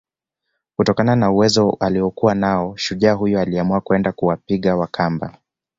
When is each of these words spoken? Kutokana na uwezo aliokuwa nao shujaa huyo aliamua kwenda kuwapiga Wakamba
Kutokana 0.75 1.15
na 1.15 1.31
uwezo 1.31 1.77
aliokuwa 1.79 2.35
nao 2.35 2.75
shujaa 2.77 3.13
huyo 3.13 3.39
aliamua 3.41 3.81
kwenda 3.81 4.11
kuwapiga 4.11 4.75
Wakamba 4.75 5.37